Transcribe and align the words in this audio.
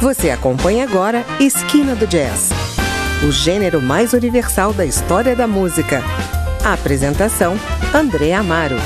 Você 0.00 0.30
acompanha 0.30 0.84
agora 0.84 1.24
Esquina 1.40 1.96
do 1.96 2.06
Jazz, 2.06 2.50
o 3.26 3.32
gênero 3.32 3.82
mais 3.82 4.12
universal 4.12 4.72
da 4.72 4.86
história 4.86 5.34
da 5.34 5.44
música. 5.44 6.00
A 6.64 6.72
apresentação: 6.72 7.56
André 7.92 8.32
Amaro. 8.32 8.76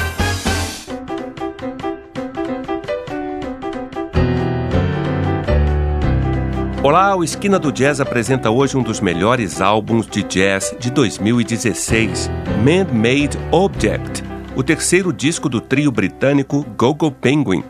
Olá, 6.83 7.15
o 7.15 7.23
Esquina 7.23 7.59
do 7.59 7.71
Jazz 7.71 8.01
apresenta 8.01 8.51
hoje 8.51 8.79
um 8.79 8.83
dos 8.83 8.99
melhores 8.99 9.61
álbuns 9.61 10.07
de 10.07 10.23
jazz 10.23 10.75
de 10.81 10.91
2016, 10.91 12.31
Man-Made 12.65 13.39
Object, 13.51 14.25
o 14.57 14.63
terceiro 14.63 15.13
disco 15.13 15.51
do 15.51 15.61
trio 15.61 15.93
britânico 15.93 16.67
Gogo 16.75 17.13
Penguin. 17.13 17.63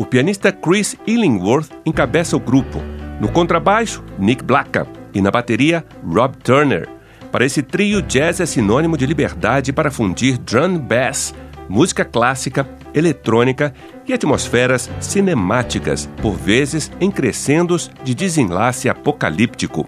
O 0.00 0.06
pianista 0.06 0.50
Chris 0.50 0.96
Illingworth 1.06 1.68
encabeça 1.84 2.34
o 2.34 2.40
grupo. 2.40 2.78
No 3.20 3.30
contrabaixo, 3.30 4.02
Nick 4.18 4.42
Blackham. 4.42 4.86
E 5.12 5.20
na 5.20 5.30
bateria, 5.30 5.84
Rob 6.02 6.38
Turner. 6.38 6.88
Para 7.30 7.44
esse 7.44 7.62
trio, 7.62 8.00
jazz 8.00 8.40
é 8.40 8.46
sinônimo 8.46 8.96
de 8.96 9.04
liberdade 9.04 9.74
para 9.74 9.90
fundir 9.90 10.38
drum 10.38 10.78
bass, 10.78 11.34
música 11.68 12.02
clássica, 12.02 12.66
eletrônica 12.94 13.74
e 14.08 14.14
atmosferas 14.14 14.88
cinemáticas, 15.00 16.08
por 16.22 16.34
vezes 16.34 16.90
em 16.98 17.10
crescendos 17.10 17.90
de 18.02 18.14
desenlace 18.14 18.88
apocalíptico. 18.88 19.86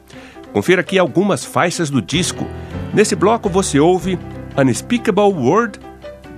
Confira 0.52 0.82
aqui 0.82 0.98
algumas 0.98 1.42
faixas 1.42 1.88
do 1.88 2.02
disco. 2.02 2.46
Nesse 2.92 3.16
bloco 3.16 3.48
você 3.48 3.80
ouve 3.80 4.18
Unspeakable 4.58 5.32
Word, 5.32 5.80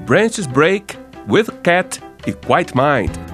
Branches 0.06 0.46
Break, 0.46 0.96
With 1.29 1.46
Cat 1.65 2.01
e 2.24 2.32
Quiet 2.32 2.73
Mind. 2.73 3.34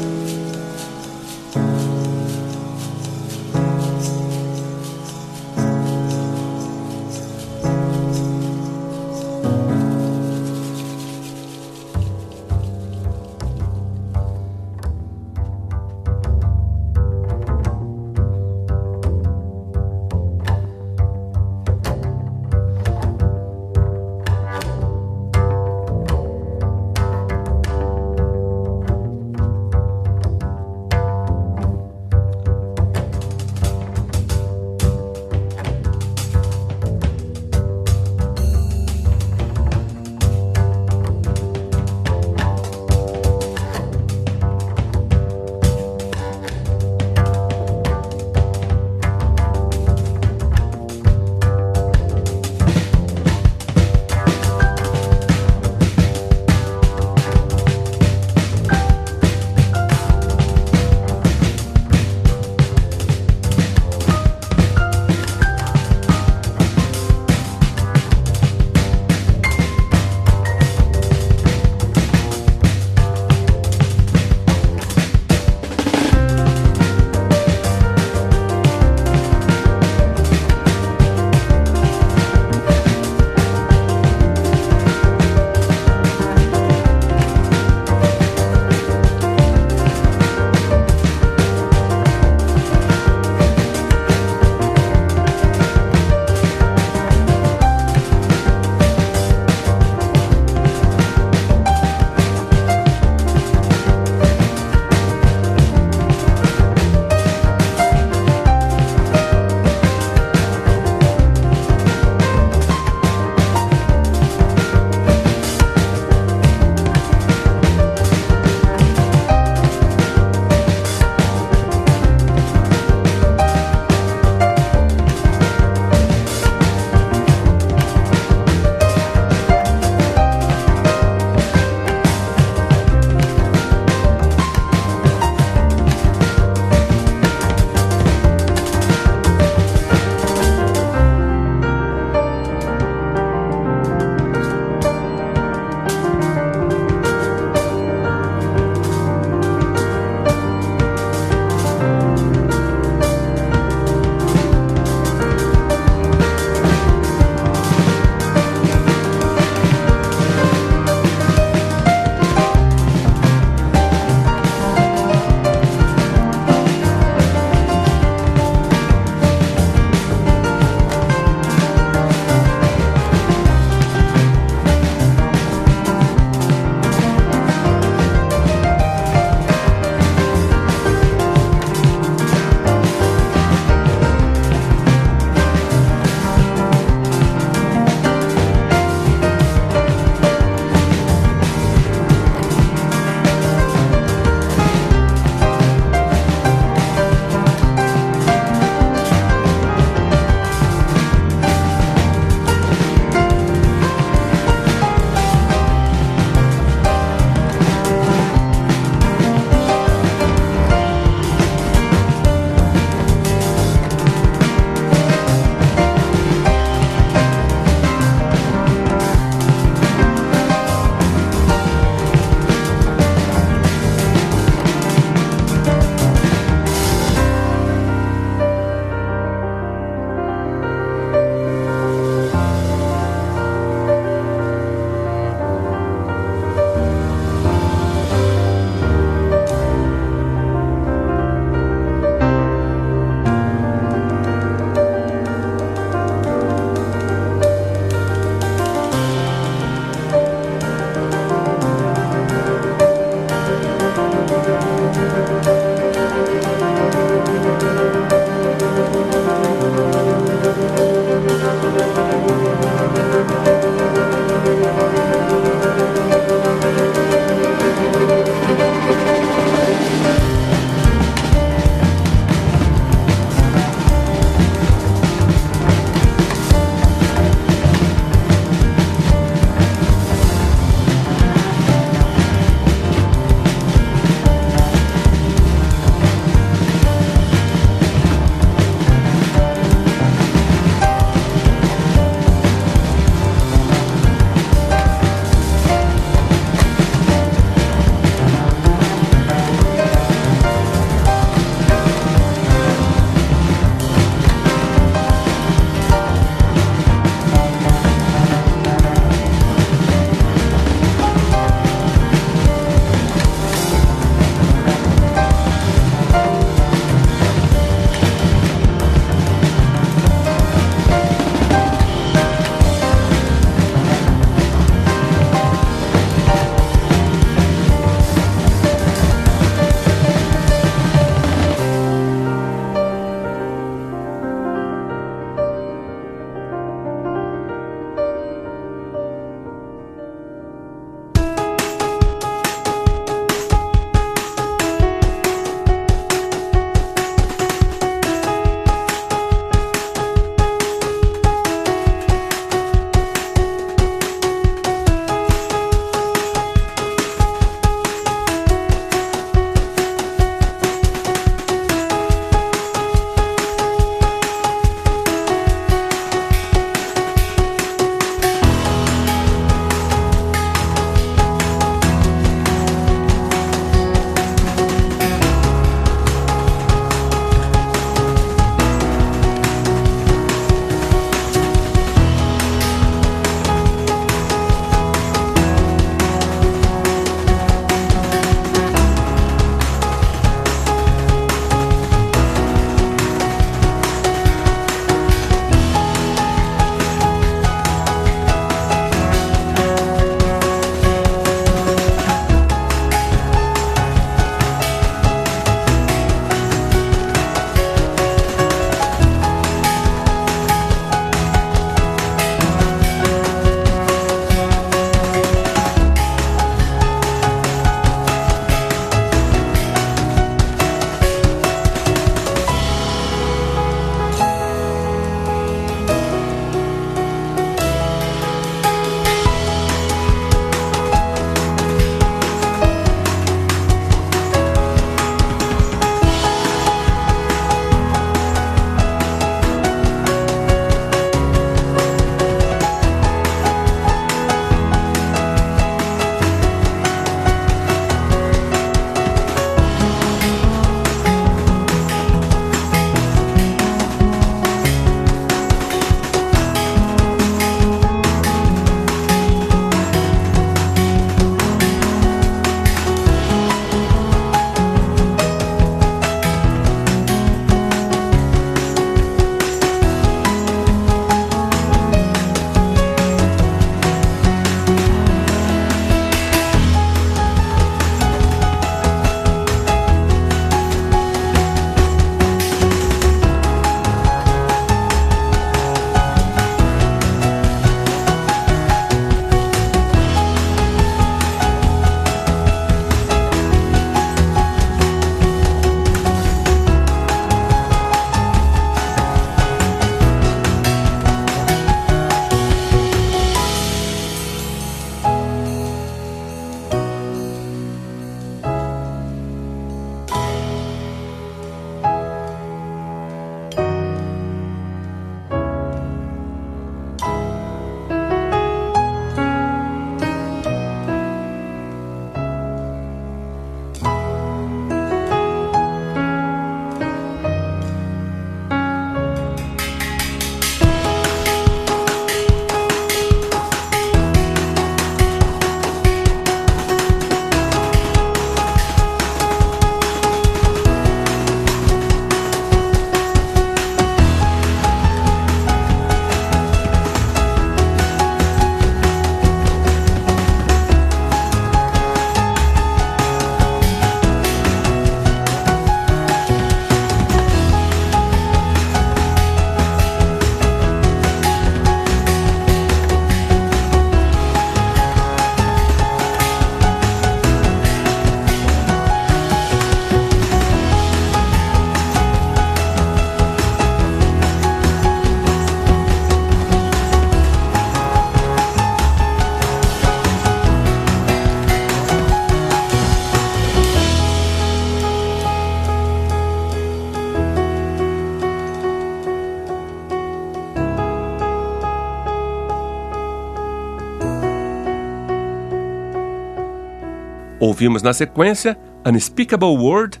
Ouvimos 597.40 597.82
na 597.82 597.92
sequência 597.92 598.58
Unspeakable 598.84 599.56
Word, 599.56 600.00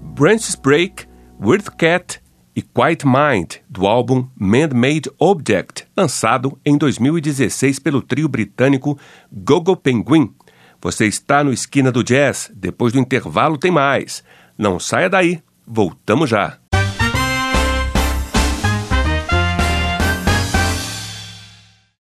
Branches 0.00 0.54
Break, 0.54 1.06
Weird 1.38 1.70
Cat 1.72 2.18
e 2.56 2.62
Quiet 2.62 3.04
Mind, 3.06 3.56
do 3.68 3.86
álbum 3.86 4.26
Man-Made 4.34 5.10
Object, 5.18 5.86
lançado 5.94 6.58
em 6.64 6.78
2016 6.78 7.78
pelo 7.78 8.00
trio 8.00 8.26
britânico 8.26 8.98
Gogo 9.30 9.76
Penguin. 9.76 10.32
Você 10.80 11.06
está 11.06 11.44
no 11.44 11.52
Esquina 11.52 11.92
do 11.92 12.02
Jazz. 12.02 12.50
Depois 12.54 12.92
do 12.92 12.98
intervalo 12.98 13.58
tem 13.58 13.70
mais. 13.70 14.24
Não 14.56 14.78
saia 14.78 15.10
daí. 15.10 15.42
Voltamos 15.66 16.30
já. 16.30 16.56